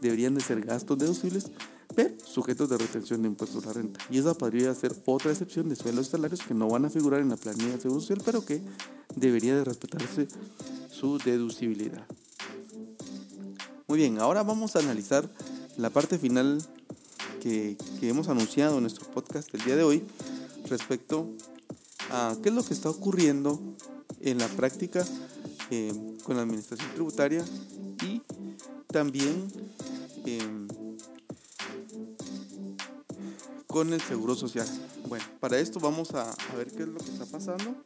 deberían 0.00 0.34
de 0.34 0.42
ser 0.42 0.60
gastos 0.60 0.98
deducibles, 0.98 1.50
pero 1.94 2.14
sujetos 2.22 2.68
de 2.68 2.78
retención 2.78 3.22
de 3.22 3.28
impuestos 3.28 3.64
a 3.64 3.68
la 3.68 3.72
renta. 3.72 3.98
Y 4.10 4.18
esa 4.18 4.34
podría 4.34 4.72
ser 4.74 4.94
otra 5.06 5.32
excepción 5.32 5.68
de 5.68 5.76
sueldos 5.76 6.08
y 6.08 6.10
salarios 6.10 6.42
que 6.42 6.54
no 6.54 6.68
van 6.68 6.84
a 6.84 6.90
figurar 6.90 7.20
en 7.20 7.30
la 7.30 7.36
planilla 7.36 7.72
de 7.72 7.80
seguro 7.80 8.00
social, 8.00 8.20
pero 8.24 8.44
que 8.44 8.62
debería 9.18 9.56
de 9.56 9.64
respetarse 9.64 10.28
su 10.90 11.18
deducibilidad. 11.18 12.06
Muy 13.86 13.98
bien, 13.98 14.18
ahora 14.18 14.42
vamos 14.42 14.76
a 14.76 14.80
analizar 14.80 15.28
la 15.76 15.90
parte 15.90 16.18
final 16.18 16.62
que, 17.40 17.76
hemos 18.02 18.28
anunciado 18.28 18.76
en 18.76 18.82
nuestro 18.82 19.10
podcast 19.10 19.54
el 19.54 19.62
día 19.62 19.76
de 19.76 19.82
hoy 19.82 20.04
respecto 20.68 21.30
a 22.10 22.36
qué 22.42 22.50
es 22.50 22.54
lo 22.54 22.64
que 22.64 22.74
está 22.74 22.90
ocurriendo 22.90 23.60
en 24.20 24.38
la 24.38 24.48
práctica 24.48 25.04
eh, 25.70 25.92
con 26.24 26.36
la 26.36 26.42
administración 26.42 26.90
tributaria 26.94 27.44
y 28.04 28.22
también 28.88 29.48
em, 30.26 30.68
con 33.66 33.92
el 33.92 34.00
seguro 34.00 34.34
social. 34.34 34.66
Bueno, 35.08 35.24
para 35.40 35.58
esto 35.58 35.80
vamos 35.80 36.12
a, 36.12 36.36
ver 36.54 36.70
qué 36.70 36.82
es 36.82 36.88
lo 36.88 36.98
que 36.98 37.10
está 37.10 37.24
pasando. 37.24 37.82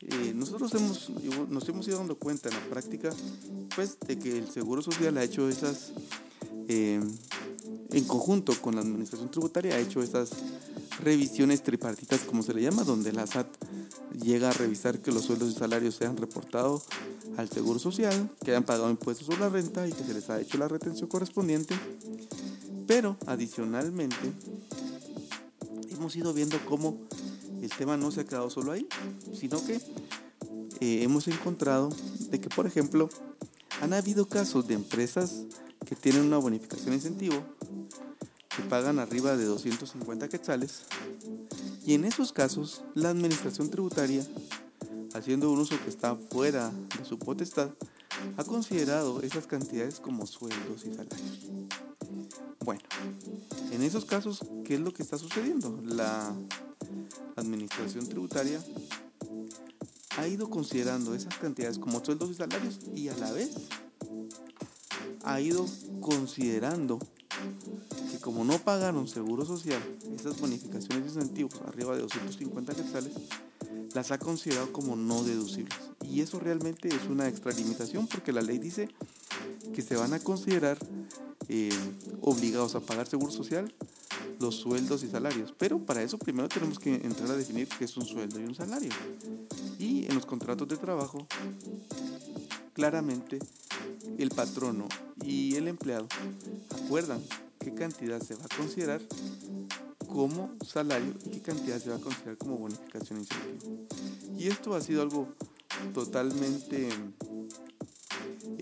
Eh, 0.00 0.32
nosotros 0.34 0.72
hemos, 0.74 1.10
nos 1.50 1.68
hemos 1.68 1.86
ido 1.86 1.98
dando 1.98 2.18
cuenta 2.18 2.48
en 2.48 2.54
la 2.54 2.64
práctica, 2.70 3.10
pues, 3.76 3.98
de 4.00 4.18
que 4.18 4.38
el 4.38 4.50
Seguro 4.50 4.80
Social 4.80 5.18
ha 5.18 5.22
hecho 5.22 5.50
esas, 5.50 5.92
eh, 6.68 6.98
en 7.90 8.04
conjunto 8.04 8.54
con 8.62 8.74
la 8.74 8.80
Administración 8.80 9.30
Tributaria, 9.30 9.74
ha 9.74 9.78
hecho 9.78 10.02
esas 10.02 10.30
revisiones 11.02 11.62
tripartitas, 11.62 12.20
como 12.20 12.42
se 12.42 12.54
le 12.54 12.62
llama, 12.62 12.84
donde 12.84 13.12
la 13.12 13.26
SAT 13.26 13.48
llega 14.22 14.48
a 14.48 14.52
revisar 14.52 15.00
que 15.00 15.12
los 15.12 15.24
sueldos 15.24 15.50
y 15.50 15.54
salarios 15.54 15.94
sean 15.94 16.16
reportados 16.16 16.84
al 17.36 17.50
Seguro 17.50 17.78
Social, 17.78 18.30
que 18.42 18.52
hayan 18.52 18.64
pagado 18.64 18.90
impuestos 18.90 19.26
sobre 19.26 19.40
la 19.40 19.50
renta 19.50 19.86
y 19.86 19.92
que 19.92 20.04
se 20.04 20.14
les 20.14 20.30
ha 20.30 20.40
hecho 20.40 20.56
la 20.56 20.68
retención 20.68 21.08
correspondiente. 21.08 21.74
Pero 22.86 23.16
adicionalmente, 23.26 24.32
hemos 26.00 26.16
ido 26.16 26.32
viendo 26.32 26.58
cómo 26.64 26.98
el 27.60 27.68
tema 27.68 27.98
no 27.98 28.10
se 28.10 28.22
ha 28.22 28.24
quedado 28.24 28.48
solo 28.48 28.72
ahí, 28.72 28.86
sino 29.34 29.62
que 29.62 29.74
eh, 30.80 31.02
hemos 31.02 31.28
encontrado 31.28 31.90
de 32.30 32.40
que, 32.40 32.48
por 32.48 32.66
ejemplo, 32.66 33.10
han 33.82 33.92
habido 33.92 34.26
casos 34.26 34.66
de 34.66 34.74
empresas 34.74 35.44
que 35.84 35.94
tienen 35.94 36.22
una 36.22 36.38
bonificación 36.38 36.94
incentivo 36.94 37.44
que 38.56 38.62
pagan 38.62 38.98
arriba 38.98 39.36
de 39.36 39.44
250 39.44 40.30
quetzales 40.30 40.86
y 41.84 41.92
en 41.92 42.06
esos 42.06 42.32
casos 42.32 42.82
la 42.94 43.10
administración 43.10 43.68
tributaria, 43.68 44.26
haciendo 45.12 45.50
un 45.50 45.58
uso 45.58 45.78
que 45.84 45.90
está 45.90 46.16
fuera 46.16 46.72
de 46.98 47.04
su 47.04 47.18
potestad, 47.18 47.68
ha 48.38 48.44
considerado 48.44 49.20
esas 49.20 49.46
cantidades 49.46 50.00
como 50.00 50.26
sueldos 50.26 50.86
y 50.86 50.94
salarios. 50.94 51.50
Bueno, 52.64 52.82
en 53.80 53.86
esos 53.86 54.04
casos, 54.04 54.40
¿qué 54.66 54.74
es 54.74 54.80
lo 54.80 54.92
que 54.92 55.02
está 55.02 55.16
sucediendo? 55.16 55.80
La 55.82 56.36
administración 57.36 58.06
tributaria 58.06 58.62
ha 60.18 60.28
ido 60.28 60.50
considerando 60.50 61.14
esas 61.14 61.34
cantidades 61.38 61.78
como 61.78 62.04
sueldos 62.04 62.30
y 62.30 62.34
salarios 62.34 62.78
y 62.94 63.08
a 63.08 63.16
la 63.16 63.32
vez 63.32 63.54
ha 65.24 65.40
ido 65.40 65.64
considerando 66.02 66.98
que 68.10 68.18
como 68.18 68.44
no 68.44 68.58
pagaron 68.58 69.08
seguro 69.08 69.46
social, 69.46 69.80
esas 70.14 70.38
bonificaciones 70.38 71.14
de 71.14 71.20
incentivos 71.20 71.58
arriba 71.66 71.96
de 71.96 72.02
250 72.02 72.74
quetzales, 72.74 73.14
las 73.94 74.10
ha 74.10 74.18
considerado 74.18 74.74
como 74.74 74.94
no 74.94 75.24
deducibles. 75.24 75.78
Y 76.04 76.20
eso 76.20 76.38
realmente 76.38 76.88
es 76.88 77.06
una 77.08 77.28
extralimitación 77.28 78.06
porque 78.08 78.32
la 78.32 78.42
ley 78.42 78.58
dice 78.58 78.90
que 79.72 79.80
se 79.80 79.96
van 79.96 80.12
a 80.12 80.20
considerar 80.20 80.76
eh, 81.52 81.68
obligados 82.20 82.76
a 82.76 82.80
pagar 82.80 83.08
seguro 83.08 83.32
social 83.32 83.74
los 84.38 84.54
sueldos 84.54 85.02
y 85.02 85.08
salarios. 85.08 85.52
Pero 85.58 85.84
para 85.84 86.00
eso 86.00 86.16
primero 86.16 86.48
tenemos 86.48 86.78
que 86.78 86.94
entrar 86.94 87.28
a 87.32 87.36
definir 87.36 87.66
qué 87.76 87.86
es 87.86 87.96
un 87.96 88.06
sueldo 88.06 88.38
y 88.38 88.44
un 88.44 88.54
salario. 88.54 88.90
Y 89.76 90.06
en 90.06 90.14
los 90.14 90.26
contratos 90.26 90.68
de 90.68 90.76
trabajo, 90.76 91.26
claramente 92.72 93.40
el 94.16 94.30
patrono 94.30 94.86
y 95.24 95.56
el 95.56 95.66
empleado 95.66 96.06
acuerdan 96.84 97.20
qué 97.58 97.74
cantidad 97.74 98.22
se 98.22 98.36
va 98.36 98.44
a 98.44 98.56
considerar 98.56 99.02
como 100.06 100.54
salario 100.64 101.14
y 101.26 101.30
qué 101.30 101.40
cantidad 101.40 101.80
se 101.80 101.90
va 101.90 101.96
a 101.96 102.00
considerar 102.00 102.36
como 102.36 102.58
bonificación 102.58 103.18
incentivo. 103.18 103.88
Y 104.38 104.46
esto 104.46 104.74
ha 104.74 104.80
sido 104.80 105.02
algo 105.02 105.28
totalmente 105.92 106.88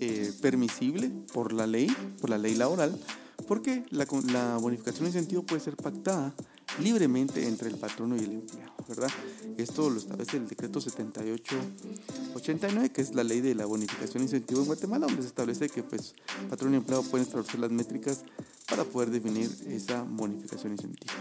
eh, 0.01 0.33
permisible 0.41 1.11
por 1.33 1.53
la 1.53 1.67
ley, 1.67 1.89
por 2.21 2.31
la 2.31 2.39
ley 2.39 2.55
laboral, 2.55 2.99
porque 3.47 3.85
la, 3.91 4.07
la 4.33 4.57
bonificación 4.57 5.07
incentivo 5.07 5.43
puede 5.43 5.61
ser 5.61 5.77
pactada 5.77 6.35
libremente 6.83 7.47
entre 7.47 7.69
el 7.69 7.77
patrono 7.77 8.17
y 8.17 8.21
el 8.21 8.33
empleado, 8.33 8.73
¿verdad? 8.87 9.11
Esto 9.57 9.91
lo 9.91 9.99
establece 9.99 10.37
el 10.37 10.47
decreto 10.47 10.81
7889, 10.81 12.91
que 12.91 13.03
es 13.03 13.15
la 13.15 13.25
ley 13.25 13.41
de 13.41 13.55
la 13.55 13.67
bonificación 13.67 14.23
incentivo 14.23 14.61
en 14.61 14.67
Guatemala, 14.67 15.07
donde 15.07 15.23
se 15.23 15.29
establece 15.29 15.69
que 15.69 15.83
pues 15.83 16.15
patrono 16.49 16.75
y 16.75 16.79
empleado 16.79 17.03
pueden 17.05 17.27
establecer 17.27 17.59
las 17.59 17.71
métricas 17.71 18.23
para 18.69 18.85
poder 18.85 19.11
definir 19.11 19.51
esa 19.69 20.03
bonificación 20.03 20.73
incentivo. 20.73 21.13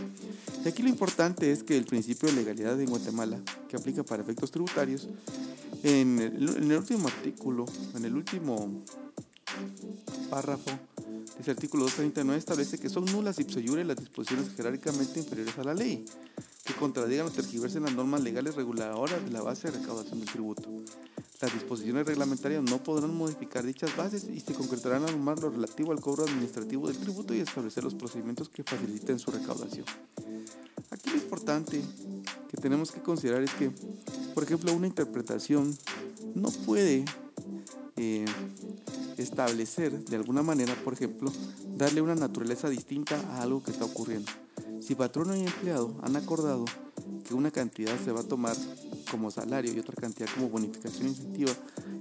Y 0.64 0.68
aquí 0.68 0.84
lo 0.84 0.90
importante 0.90 1.52
es 1.52 1.64
que 1.64 1.78
el 1.78 1.86
principio 1.86 2.30
de 2.30 2.36
legalidad 2.36 2.80
en 2.80 2.90
Guatemala, 2.90 3.42
que 3.70 3.78
aplica 3.78 4.04
para 4.04 4.22
efectos 4.22 4.52
tributarios, 4.52 5.08
en 5.88 6.20
el, 6.20 6.50
en 6.58 6.72
el 6.72 6.78
último 6.78 7.08
artículo, 7.08 7.66
en 7.96 8.04
el 8.04 8.16
último 8.16 8.84
párrafo, 10.30 10.70
ese 11.40 11.52
artículo 11.52 11.84
239 11.86 12.38
establece 12.38 12.78
que 12.78 12.90
son 12.90 13.06
nulas 13.06 13.40
ipso 13.40 13.60
iure 13.60 13.86
las 13.86 13.96
disposiciones 13.96 14.50
jerárquicamente 14.56 15.20
inferiores 15.20 15.58
a 15.58 15.64
la 15.64 15.74
ley, 15.74 16.04
que 16.66 16.74
contradigan 16.74 17.28
o 17.28 17.32
tergiversen 17.32 17.84
las 17.84 17.94
normas 17.94 18.22
legales 18.22 18.56
reguladoras 18.56 19.24
de 19.24 19.32
la 19.32 19.42
base 19.42 19.72
de 19.72 19.80
recaudación 19.80 20.20
del 20.20 20.30
tributo. 20.30 20.70
Las 21.40 21.54
disposiciones 21.54 22.06
reglamentarias 22.06 22.64
no 22.64 22.84
podrán 22.84 23.16
modificar 23.16 23.64
dichas 23.64 23.96
bases 23.96 24.28
y 24.28 24.40
se 24.42 24.56
concretarán 24.56 25.04
a 25.04 25.12
normas 25.12 25.40
lo 25.40 25.52
relativo 25.52 25.92
al 25.92 26.02
cobro 26.02 26.26
administrativo 26.26 26.88
del 26.88 26.98
tributo 26.98 27.34
y 27.34 27.40
establecer 27.40 27.84
los 27.84 27.94
procedimientos 27.94 28.50
que 28.50 28.64
faciliten 28.64 29.20
su 29.20 29.32
recaudación. 29.32 29.86
Aquí 30.90 31.12
lo 31.12 31.18
importante 31.18 31.82
que 32.50 32.58
tenemos 32.58 32.92
que 32.92 33.02
considerar 33.02 33.44
es 33.44 33.52
que, 33.52 33.72
por 34.38 34.44
ejemplo, 34.44 34.72
una 34.72 34.86
interpretación 34.86 35.76
no 36.36 36.50
puede 36.52 37.06
eh, 37.96 38.24
establecer 39.18 40.06
de 40.06 40.16
alguna 40.16 40.44
manera, 40.44 40.76
por 40.84 40.94
ejemplo, 40.94 41.34
darle 41.76 42.04
una 42.04 42.14
naturaleza 42.14 42.70
distinta 42.70 43.20
a 43.32 43.42
algo 43.42 43.64
que 43.64 43.72
está 43.72 43.86
ocurriendo. 43.86 44.32
Si 44.80 44.94
patrono 44.94 45.36
y 45.36 45.40
empleado 45.40 46.00
han 46.04 46.16
acordado 46.18 46.66
que 47.28 47.34
una 47.34 47.50
cantidad 47.50 47.98
se 48.06 48.12
va 48.12 48.20
a 48.20 48.28
tomar 48.28 48.56
como 49.10 49.32
salario 49.32 49.74
y 49.74 49.80
otra 49.80 49.96
cantidad 49.96 50.30
como 50.36 50.50
bonificación 50.50 51.08
incentiva, 51.08 51.54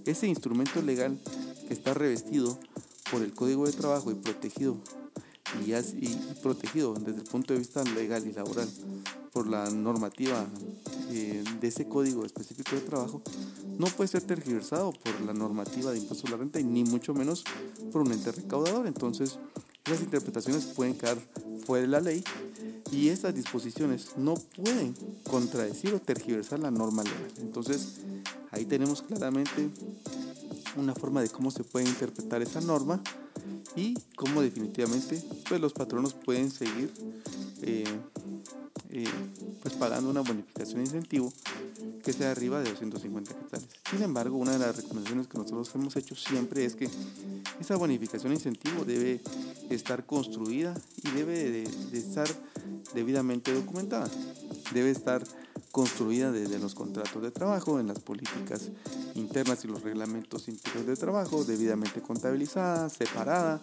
ese 0.05 0.27
instrumento 0.27 0.83
legal 0.83 1.19
que 1.67 1.73
está 1.73 1.95
revestido 1.95 2.59
por 3.11 3.23
el 3.23 3.33
Código 3.33 3.65
de 3.65 3.73
Trabajo 3.73 4.11
y 4.11 4.15
protegido 4.15 4.77
y, 5.65 5.73
y, 5.73 6.35
protegido 6.43 6.93
desde 6.93 7.21
el 7.21 7.29
punto 7.29 7.55
de 7.55 7.61
vista 7.61 7.83
legal 7.83 8.27
y 8.27 8.35
laboral 8.35 8.69
por 9.33 9.49
la 9.49 9.71
normativa 9.71 10.47
eh, 11.11 11.45
de 11.61 11.69
ese 11.69 11.89
código 11.89 12.25
específico 12.25 12.75
de 12.75 12.83
trabajo, 12.83 13.23
no 13.79 13.87
puede 13.87 14.09
ser 14.09 14.23
tergiversado 14.23 14.93
por 14.93 15.21
la 15.23 15.33
normativa 15.33 15.93
de 15.93 15.99
impuesto 15.99 16.27
a 16.27 16.31
la 16.31 16.37
renta 16.37 16.61
y 16.61 16.65
ni 16.65 16.85
mucho 16.85 17.15
menos 17.15 17.45
por 17.93 18.03
un 18.03 18.13
ente 18.13 18.33
recaudador. 18.33 18.87
Entonces, 18.87 19.39
esas 19.85 20.03
interpretaciones 20.03 20.65
pueden 20.67 20.95
quedar 20.95 21.19
fuera 21.65 21.83
de 21.83 21.89
la 21.89 22.01
ley 22.01 22.25
y 22.91 23.09
esas 23.09 23.35
disposiciones 23.35 24.17
no 24.17 24.35
pueden 24.35 24.95
contradecir 25.29 25.95
o 25.95 26.01
tergiversar 26.01 26.59
la 26.61 26.71
norma 26.71 27.03
legal. 27.03 27.33
Entonces, 27.41 28.01
ahí 28.51 28.65
tenemos 28.65 29.03
claramente 29.03 29.71
una 30.77 30.95
forma 30.95 31.23
de 31.23 31.29
cómo 31.29 31.51
se 31.51 31.65
puede 31.65 31.87
interpretar 31.87 32.43
esa 32.43 32.61
norma 32.61 33.03
y 33.75 33.95
cómo 34.17 34.43
definitivamente 34.43 35.23
pues, 35.49 35.61
los 35.61 35.73
patronos 35.73 36.15
pueden 36.15 36.51
seguir 36.51 36.93
eh, 37.63 37.85
eh, 38.91 39.05
pues 39.67 39.81
pagando 39.81 40.09
una 40.09 40.21
bonificación 40.21 40.77
de 40.77 40.83
incentivo 40.85 41.33
que 42.05 42.13
sea 42.13 42.31
arriba 42.31 42.61
de 42.61 42.71
250 42.71 43.35
quetzales. 43.35 43.69
Sin 43.91 44.01
embargo, 44.01 44.37
una 44.37 44.53
de 44.53 44.61
las 44.61 44.77
recomendaciones 44.77 45.27
que 45.27 45.39
nosotros 45.39 45.69
hemos 45.75 45.97
hecho 45.97 46.15
siempre 46.15 46.65
es 46.65 46.77
que 46.77 46.89
esa 47.59 47.75
bonificación 47.75 48.31
de 48.31 48.37
incentivo 48.37 48.85
debe 48.85 49.21
estar 49.69 50.07
construida 50.07 50.73
y 51.03 51.11
debe 51.11 51.51
de, 51.51 51.69
de 51.91 51.99
estar 51.99 52.29
debidamente 52.95 53.53
documentada. 53.53 54.09
Debe 54.73 54.93
estar 54.93 55.25
construida 55.73 56.31
desde 56.31 56.61
los 56.61 56.77
contratos 56.77 57.21
de 57.21 57.33
trabajo, 57.33 57.81
en 57.81 57.89
las 57.89 57.99
políticas 57.99 58.71
internas 59.17 59.65
y 59.65 59.69
los 59.69 59.83
reglamentos 59.83 60.47
interiores 60.47 60.87
de 60.87 60.97
trabajo, 60.97 61.45
debidamente 61.45 62.01
contabilizada, 62.01 62.89
separada, 62.89 63.61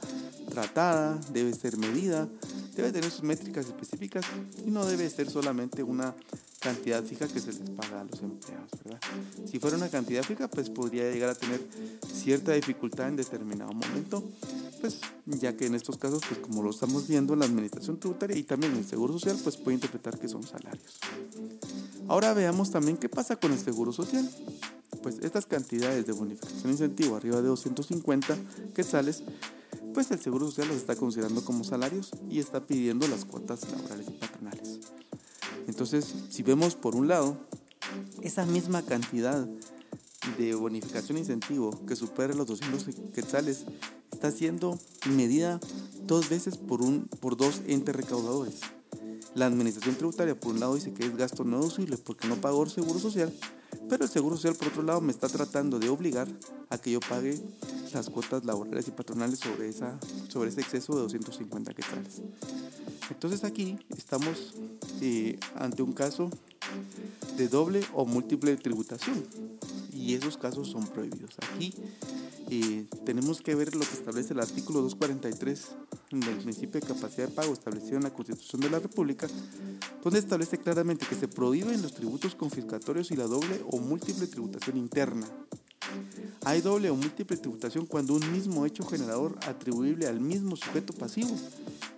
tratada, 0.50 1.18
debe 1.32 1.54
ser 1.54 1.78
medida, 1.78 2.28
debe 2.76 2.92
tener 2.92 3.12
sus 3.12 3.24
métricas 3.24 3.66
específicas 3.66 4.26
y 4.66 4.72
no 4.72 4.86
debe 4.86 5.10
ser 5.10 5.30
solamente 5.30 5.84
una 5.84 6.16
cantidad 6.60 7.04
fija 7.04 7.28
que 7.28 7.40
se 7.40 7.54
les 7.54 7.70
paga 7.72 8.02
a 8.02 8.04
los 8.06 8.22
empleados, 8.22 8.70
¿verdad? 8.84 9.00
Si 9.46 9.60
fuera 9.60 9.78
una 9.78 9.90
cantidad 9.90 10.24
fija, 10.24 10.48
pues 10.48 10.70
podría 10.70 11.12
llegar 11.12 11.30
a 11.30 11.36
tener 11.36 11.62
cierta 12.12 12.54
dificultad 12.54 13.10
en 13.10 13.18
determinado 13.18 13.74
momento, 13.74 14.24
pues 14.82 15.00
ya 15.26 15.56
que 15.56 15.66
en 15.66 15.76
estos 15.76 15.98
casos, 15.98 16.22
pues 16.28 16.40
como 16.40 16.64
lo 16.64 16.70
estamos 16.70 17.08
viendo, 17.08 17.36
la 17.36 17.46
administración 17.46 18.00
tributaria 18.00 18.38
y 18.38 18.44
también 18.44 18.76
el 18.76 18.86
seguro 18.86 19.14
social, 19.14 19.38
pues 19.44 19.58
puede 19.58 19.76
interpretar 19.76 20.18
que 20.18 20.28
son 20.28 20.44
salarios. 20.44 21.00
Ahora 22.08 22.34
veamos 22.34 22.72
también 22.72 22.98
qué 22.98 23.10
pasa 23.10 23.36
con 23.36 23.52
el 23.52 23.60
seguro 23.60 23.92
social. 23.92 24.30
Pues 25.02 25.20
estas 25.22 25.46
cantidades 25.46 26.06
de 26.06 26.14
bonificación 26.14 26.72
incentivo 26.72 27.18
arriba 27.18 27.42
de 27.42 27.50
250 27.50 28.38
quetzales 28.74 29.24
pues 29.94 30.12
el 30.12 30.20
Seguro 30.20 30.48
Social 30.48 30.68
los 30.70 30.78
está 30.78 30.96
considerando 30.96 31.44
como 31.46 31.64
salarios 31.64 32.12
y 32.30 32.40
está 32.40 32.66
pidiendo 32.66 33.08
las 33.08 33.26
cuotas 33.26 33.70
laborales 33.72 34.08
y 34.08 34.12
patronales. 34.12 34.80
Entonces, 35.68 36.14
si 36.30 36.44
vemos 36.44 36.76
por 36.76 36.96
un 36.96 37.08
lado, 37.08 37.38
esa 38.22 38.46
misma 38.46 38.82
cantidad 38.84 39.48
de 40.38 40.56
bonificación 40.56 41.18
incentivo 41.18 41.86
que 41.86 41.96
supera 41.96 42.34
los 42.34 42.48
200 42.48 42.86
quetzales 43.14 43.66
está 44.12 44.32
siendo 44.32 44.80
medida 45.10 45.60
dos 46.06 46.30
veces 46.30 46.58
por, 46.58 46.82
un, 46.82 47.08
por 47.20 47.38
dos 47.38 47.62
entes 47.68 47.96
recaudadores. 47.96 48.62
La 49.36 49.48
administración 49.48 49.96
tributaria, 49.96 50.40
por 50.40 50.54
un 50.54 50.60
lado, 50.60 50.76
dice 50.76 50.94
que 50.94 51.06
es 51.06 51.18
gasto 51.18 51.44
no 51.44 51.58
deducible 51.58 51.98
porque 51.98 52.28
no 52.28 52.36
pagó 52.36 52.64
el 52.64 52.70
seguro 52.70 53.00
social, 53.00 53.34
Pero 53.90 54.06
el 54.06 54.10
Seguro 54.10 54.36
Social, 54.36 54.56
por 54.56 54.68
otro 54.68 54.84
lado, 54.84 55.02
me 55.02 55.12
está 55.12 55.28
tratando 55.28 55.80
de 55.80 55.90
obligar 55.90 56.28
a 56.70 56.78
que 56.78 56.92
yo 56.92 57.00
pague 57.00 57.42
las 57.94 58.10
cuotas 58.10 58.46
laborales 58.46 58.88
y 58.88 58.92
patronales 58.92 59.40
sobre, 59.40 59.70
esa, 59.70 60.00
sobre 60.30 60.50
ese 60.50 60.62
exceso 60.62 60.96
de 60.96 61.02
250 61.02 61.74
quetzales. 61.74 62.22
Entonces 63.10 63.44
aquí 63.44 63.78
estamos 63.96 64.56
eh, 65.02 65.38
ante 65.56 65.82
un 65.82 65.94
caso 65.94 66.30
de 67.38 67.48
doble 67.48 67.82
o 67.94 68.06
múltiple 68.06 68.56
tributación 68.58 69.24
y 69.94 70.14
esos 70.14 70.38
casos 70.38 70.70
son 70.70 70.88
prohibidos. 70.88 71.36
Aquí 71.54 71.74
eh, 72.50 72.86
tenemos 73.06 73.42
que 73.42 73.56
ver 73.56 73.74
lo 73.76 73.82
que 73.82 73.94
establece 73.94 74.34
el 74.34 74.40
artículo 74.40 74.82
243 74.82 75.70
del 76.12 76.38
principio 76.38 76.80
de 76.80 76.88
capacidad 76.88 77.28
de 77.28 77.34
pago 77.34 77.54
establecido 77.54 77.98
en 77.98 78.04
la 78.04 78.14
Constitución 78.14 78.62
de 78.62 78.70
la 78.70 78.80
República, 78.80 79.28
donde 80.04 80.20
establece 80.20 80.58
claramente 80.58 81.06
que 81.06 81.16
se 81.16 81.28
prohíben 81.28 81.82
los 81.82 81.94
tributos 81.94 82.36
confiscatorios 82.36 83.12
y 83.12 83.16
la 83.16 83.26
doble 83.26 83.62
o 83.70 83.80
múltiple 83.80 84.28
tributación 84.28 84.78
interna. 84.78 85.28
Hay 86.46 86.60
doble 86.62 86.90
o 86.90 86.96
múltiple 86.96 87.38
tributación 87.38 87.86
cuando 87.86 88.14
un 88.14 88.32
mismo 88.32 88.66
hecho 88.66 88.86
generador 88.86 89.38
atribuible 89.48 90.08
al 90.08 90.20
mismo 90.20 90.58
sujeto 90.58 90.92
pasivo 90.94 91.32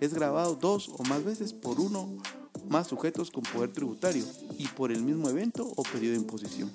es 0.00 0.14
grabado 0.14 0.54
dos 0.54 0.88
o 0.88 1.02
más 1.04 1.24
veces 1.24 1.52
por 1.52 1.80
uno 1.80 2.08
más 2.68 2.86
sujetos 2.86 3.30
con 3.30 3.42
poder 3.42 3.72
tributario 3.72 4.24
y 4.58 4.68
por 4.68 4.92
el 4.92 5.02
mismo 5.02 5.28
evento 5.28 5.66
o 5.76 5.82
periodo 5.82 6.12
de 6.12 6.20
imposición. 6.20 6.70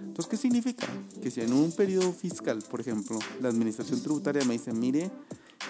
Entonces, 0.00 0.26
¿qué 0.26 0.36
significa? 0.36 0.86
Que 1.22 1.30
si 1.30 1.40
en 1.40 1.52
un 1.52 1.72
periodo 1.72 2.12
fiscal, 2.12 2.62
por 2.70 2.80
ejemplo, 2.80 3.18
la 3.40 3.48
administración 3.48 4.00
tributaria 4.00 4.44
me 4.44 4.54
dice, 4.54 4.72
mire, 4.72 5.10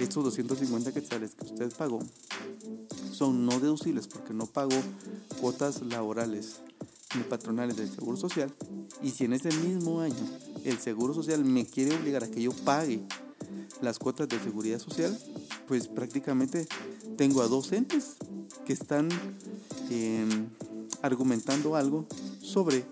estos 0.00 0.24
250 0.24 0.92
quetzales 0.92 1.34
que 1.34 1.44
usted 1.44 1.72
pagó 1.76 2.00
son 3.12 3.46
no 3.46 3.60
deducibles 3.60 4.06
porque 4.06 4.34
no 4.34 4.46
pagó 4.46 4.76
cuotas 5.40 5.82
laborales 5.82 6.60
ni 7.14 7.22
patronales 7.22 7.76
del 7.76 7.90
Seguro 7.90 8.16
Social, 8.16 8.52
y 9.02 9.10
si 9.10 9.24
en 9.24 9.34
ese 9.34 9.50
mismo 9.50 10.00
año 10.00 10.26
el 10.64 10.78
Seguro 10.78 11.14
Social 11.14 11.44
me 11.44 11.66
quiere 11.66 11.94
obligar 11.96 12.24
a 12.24 12.30
que 12.30 12.42
yo 12.42 12.52
pague 12.52 13.02
las 13.80 13.98
cuotas 13.98 14.28
de 14.28 14.38
seguridad 14.38 14.78
social, 14.78 15.18
pues 15.66 15.88
prácticamente 15.88 16.66
tengo 17.16 17.42
a 17.42 17.48
dos 17.48 17.72
entes 17.72 18.16
que 18.64 18.72
están 18.72 19.08
em, 19.90 20.46
argumentando 21.02 21.74
algo 21.74 22.06
sobre 22.40 22.84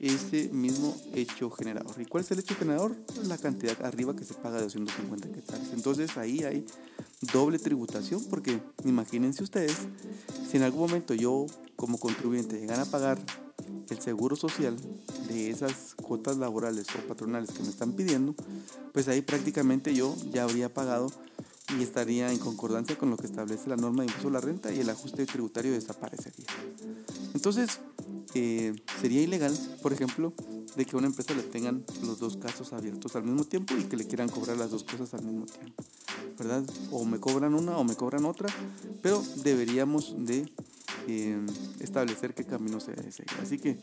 ese 0.00 0.48
mismo 0.48 0.96
hecho 1.12 1.50
generador. 1.50 2.00
¿Y 2.00 2.06
cuál 2.06 2.24
es 2.24 2.30
el 2.30 2.38
hecho 2.38 2.54
generador? 2.54 2.96
La 3.24 3.36
cantidad 3.36 3.76
arriba 3.84 4.16
que 4.16 4.24
se 4.24 4.32
paga 4.32 4.56
de 4.56 4.62
250 4.62 5.30
quetzales. 5.30 5.68
Entonces 5.74 6.16
ahí 6.16 6.42
hay 6.44 6.64
doble 7.32 7.58
tributación 7.58 8.24
porque 8.30 8.60
imagínense 8.84 9.42
ustedes, 9.42 9.76
si 10.50 10.56
en 10.56 10.62
algún 10.62 10.80
momento 10.80 11.12
yo 11.12 11.44
como 11.76 11.98
contribuyente 11.98 12.58
llegan 12.58 12.80
a 12.80 12.86
pagar 12.86 13.18
el 13.90 14.00
seguro 14.00 14.36
social 14.36 14.76
de 15.30 15.50
esas 15.50 15.94
cuotas 15.94 16.36
laborales 16.36 16.86
o 16.96 17.06
patronales 17.06 17.50
que 17.50 17.62
me 17.62 17.68
están 17.68 17.92
pidiendo, 17.92 18.34
pues 18.92 19.08
ahí 19.08 19.22
prácticamente 19.22 19.94
yo 19.94 20.14
ya 20.32 20.42
habría 20.42 20.72
pagado 20.72 21.10
y 21.78 21.82
estaría 21.82 22.32
en 22.32 22.38
concordancia 22.38 22.98
con 22.98 23.10
lo 23.10 23.16
que 23.16 23.26
establece 23.26 23.68
la 23.68 23.76
norma 23.76 24.02
de 24.02 24.06
impuesto 24.08 24.28
a 24.28 24.32
la 24.32 24.40
renta 24.40 24.72
y 24.72 24.80
el 24.80 24.90
ajuste 24.90 25.24
tributario 25.26 25.72
desaparecería. 25.72 26.46
Entonces, 27.32 27.78
eh, 28.34 28.74
sería 29.00 29.22
ilegal, 29.22 29.56
por 29.82 29.92
ejemplo, 29.92 30.32
de 30.76 30.84
que 30.84 30.96
a 30.96 30.98
una 30.98 31.06
empresa 31.06 31.34
le 31.34 31.42
tengan 31.42 31.84
los 32.02 32.18
dos 32.18 32.36
casos 32.36 32.72
abiertos 32.72 33.14
al 33.14 33.24
mismo 33.24 33.44
tiempo 33.44 33.74
y 33.76 33.84
que 33.84 33.96
le 33.96 34.06
quieran 34.06 34.28
cobrar 34.28 34.56
las 34.56 34.70
dos 34.70 34.84
cosas 34.84 35.14
al 35.14 35.22
mismo 35.22 35.46
tiempo, 35.46 35.84
¿verdad? 36.38 36.64
O 36.90 37.04
me 37.04 37.18
cobran 37.20 37.54
una 37.54 37.76
o 37.76 37.84
me 37.84 37.94
cobran 37.94 38.24
otra, 38.24 38.48
pero 39.02 39.22
deberíamos 39.42 40.14
de 40.18 40.48
eh, 41.06 41.40
establecer 41.80 42.34
qué 42.34 42.44
camino 42.44 42.80
se 42.80 42.92
debe 42.92 43.10
seguir. 43.10 43.36
Así 43.42 43.58
que 43.58 43.78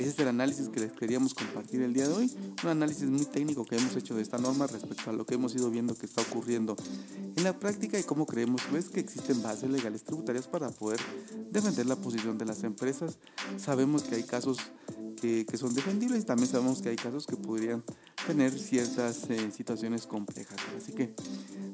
ese 0.00 0.08
es 0.08 0.18
el 0.18 0.28
análisis 0.28 0.70
que 0.70 0.80
les 0.80 0.92
queríamos 0.92 1.34
compartir 1.34 1.82
el 1.82 1.92
día 1.92 2.08
de 2.08 2.14
hoy, 2.14 2.32
un 2.62 2.70
análisis 2.70 3.04
muy 3.04 3.26
técnico 3.26 3.66
que 3.66 3.76
hemos 3.76 3.94
hecho 3.96 4.14
de 4.14 4.22
esta 4.22 4.38
norma 4.38 4.66
respecto 4.66 5.10
a 5.10 5.12
lo 5.12 5.26
que 5.26 5.34
hemos 5.34 5.54
ido 5.54 5.70
viendo 5.70 5.94
que 5.94 6.06
está 6.06 6.22
ocurriendo 6.22 6.74
en 7.36 7.44
la 7.44 7.58
práctica 7.58 7.98
y 7.98 8.02
cómo 8.02 8.24
creemos 8.24 8.62
pues, 8.70 8.88
que 8.88 9.00
existen 9.00 9.42
bases 9.42 9.68
legales 9.68 10.02
tributarias 10.02 10.48
para 10.48 10.70
poder 10.70 11.00
defender 11.50 11.84
la 11.84 11.96
posición 11.96 12.38
de 12.38 12.46
las 12.46 12.64
empresas. 12.64 13.18
Sabemos 13.58 14.02
que 14.04 14.14
hay 14.14 14.22
casos 14.22 14.58
que, 15.20 15.44
son 15.58 15.74
defendibles 15.74 16.22
y 16.22 16.24
también 16.24 16.48
sabemos 16.48 16.80
que 16.80 16.88
hay 16.88 16.96
casos 16.96 17.26
que 17.26 17.36
podrían 17.36 17.84
tener 18.26 18.58
ciertas 18.58 19.28
eh, 19.28 19.50
situaciones 19.54 20.06
complejas. 20.06 20.56
Así 20.78 20.92
que 20.92 21.14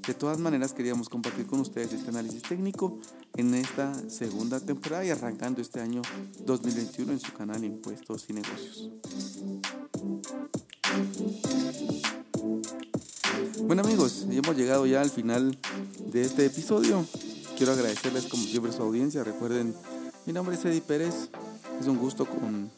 de 0.07 0.14
todas 0.14 0.38
maneras 0.38 0.73
queríamos 0.73 1.09
compartir 1.09 1.47
con 1.47 1.61
ustedes 1.61 1.92
este 1.92 2.11
análisis 2.11 2.42
técnico 2.42 2.99
en 3.37 3.55
esta 3.55 4.09
segunda 4.09 4.61
temporada 4.61 5.05
y 5.05 5.11
arrancando 5.11 5.61
este 5.61 5.81
año 5.81 6.03
2021 6.45 7.12
en 7.12 7.21
su 7.21 7.33
canal 7.33 7.64
Impuestos 7.64 8.27
y 8.29 8.33
Negocios. 8.35 8.90
Bueno 13.62 13.83
amigos, 13.83 14.27
hemos 14.31 14.57
llegado 14.57 14.87
ya 14.87 15.01
al 15.01 15.11
final 15.11 15.59
de 16.07 16.23
este 16.23 16.47
episodio. 16.47 17.05
Quiero 17.57 17.73
agradecerles 17.73 18.27
como 18.29 18.45
siempre 18.45 18.71
su 18.71 18.83
audiencia. 18.83 19.25
Recuerden, 19.25 19.75
mi 20.25 20.33
nombre 20.33 20.55
es 20.55 20.64
Eddie 20.64 20.83
Pérez. 20.83 21.31
Es 21.81 21.87
un 21.88 21.99
gusto 21.99 22.27
con 22.27 22.71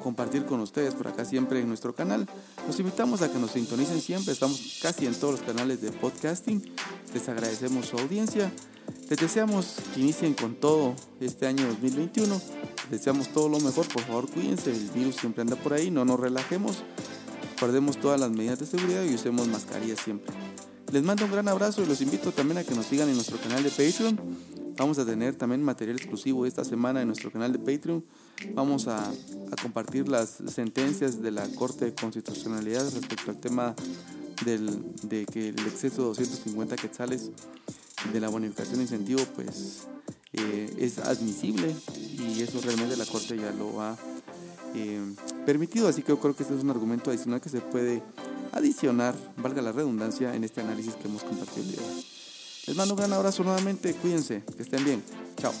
compartir 0.00 0.44
con 0.44 0.60
ustedes 0.60 0.94
por 0.94 1.08
acá 1.08 1.24
siempre 1.24 1.60
en 1.60 1.68
nuestro 1.68 1.94
canal. 1.94 2.26
Los 2.66 2.80
invitamos 2.80 3.22
a 3.22 3.30
que 3.30 3.38
nos 3.38 3.52
sintonicen 3.52 4.00
siempre, 4.00 4.32
estamos 4.32 4.80
casi 4.82 5.06
en 5.06 5.14
todos 5.14 5.38
los 5.38 5.42
canales 5.42 5.80
de 5.80 5.92
podcasting. 5.92 6.62
Les 7.14 7.28
agradecemos 7.28 7.86
su 7.86 7.96
audiencia. 7.96 8.50
Les 9.08 9.18
deseamos 9.18 9.76
que 9.94 10.00
inicien 10.00 10.34
con 10.34 10.54
todo 10.54 10.94
este 11.20 11.46
año 11.46 11.66
2021. 11.66 12.40
Les 12.90 12.90
deseamos 12.90 13.28
todo 13.28 13.48
lo 13.48 13.60
mejor, 13.60 13.86
por 13.88 14.02
favor 14.02 14.28
cuídense, 14.28 14.70
el 14.70 14.88
virus 14.90 15.16
siempre 15.16 15.42
anda 15.42 15.56
por 15.56 15.72
ahí, 15.72 15.90
no 15.90 16.04
nos 16.04 16.18
relajemos, 16.18 16.82
guardemos 17.60 17.98
todas 17.98 18.18
las 18.18 18.30
medidas 18.30 18.58
de 18.58 18.66
seguridad 18.66 19.04
y 19.04 19.14
usemos 19.14 19.46
mascarillas 19.48 20.00
siempre. 20.00 20.32
Les 20.92 21.04
mando 21.04 21.24
un 21.24 21.30
gran 21.30 21.46
abrazo 21.46 21.82
y 21.82 21.86
los 21.86 22.00
invito 22.00 22.32
también 22.32 22.58
a 22.58 22.64
que 22.64 22.74
nos 22.74 22.86
sigan 22.86 23.08
en 23.08 23.14
nuestro 23.14 23.38
canal 23.38 23.62
de 23.62 23.70
Patreon. 23.70 24.18
Vamos 24.76 24.98
a 24.98 25.04
tener 25.04 25.36
también 25.36 25.62
material 25.62 25.96
exclusivo 25.96 26.46
esta 26.46 26.64
semana 26.64 27.00
en 27.00 27.06
nuestro 27.06 27.30
canal 27.30 27.52
de 27.52 27.58
Patreon. 27.58 28.04
Vamos 28.54 28.88
a, 28.88 29.12
compartir 29.62 30.08
las 30.08 30.38
sentencias 30.46 31.20
de 31.20 31.30
la 31.30 31.46
Corte 31.48 31.84
de 31.86 31.94
Constitucionalidad 31.94 32.84
respecto 32.92 33.30
al 33.30 33.38
tema 33.38 33.74
del, 34.44 34.82
de 35.02 35.26
que 35.26 35.48
el 35.48 35.58
exceso 35.66 36.02
de 36.02 36.08
250 36.08 36.76
quetzales 36.76 37.30
de 38.12 38.20
la 38.20 38.28
bonificación 38.28 38.76
de 38.76 38.82
incentivo 38.82 39.20
pues 39.34 39.88
eh, 40.32 40.72
es 40.78 40.98
admisible 40.98 41.74
y 41.98 42.40
eso 42.40 42.60
realmente 42.62 42.96
la 42.96 43.04
Corte 43.04 43.36
ya 43.36 43.50
lo 43.50 43.82
ha 43.82 43.98
eh, 44.74 45.14
permitido. 45.44 45.88
Así 45.88 46.02
que 46.02 46.08
yo 46.08 46.20
creo 46.20 46.34
que 46.34 46.44
este 46.44 46.56
es 46.56 46.62
un 46.62 46.70
argumento 46.70 47.10
adicional 47.10 47.40
que 47.40 47.48
se 47.48 47.60
puede 47.60 48.02
adicionar, 48.52 49.14
valga 49.36 49.62
la 49.62 49.72
redundancia, 49.72 50.34
en 50.34 50.44
este 50.44 50.60
análisis 50.60 50.94
que 50.94 51.08
hemos 51.08 51.22
compartido 51.22 51.62
el 51.62 51.72
día. 51.72 51.80
Les 52.66 52.76
mando 52.76 52.94
un 52.94 52.98
gran 52.98 53.12
abrazo 53.12 53.42
nuevamente, 53.42 53.94
cuídense, 53.94 54.42
que 54.56 54.62
estén 54.62 54.84
bien. 54.84 55.02
Chao. 55.36 55.52